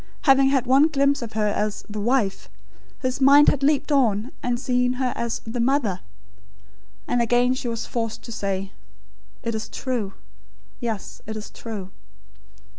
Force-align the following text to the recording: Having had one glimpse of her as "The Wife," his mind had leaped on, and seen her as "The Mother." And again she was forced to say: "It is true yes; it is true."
Having 0.23 0.49
had 0.49 0.65
one 0.65 0.87
glimpse 0.87 1.21
of 1.21 1.33
her 1.33 1.45
as 1.49 1.83
"The 1.87 2.01
Wife," 2.01 2.49
his 3.03 3.21
mind 3.21 3.49
had 3.49 3.61
leaped 3.61 3.91
on, 3.91 4.31
and 4.41 4.59
seen 4.59 4.93
her 4.93 5.13
as 5.15 5.41
"The 5.45 5.59
Mother." 5.59 5.99
And 7.07 7.21
again 7.21 7.53
she 7.53 7.67
was 7.67 7.85
forced 7.85 8.23
to 8.23 8.31
say: 8.31 8.71
"It 9.43 9.53
is 9.53 9.69
true 9.69 10.13
yes; 10.79 11.21
it 11.27 11.37
is 11.37 11.51
true." 11.51 11.91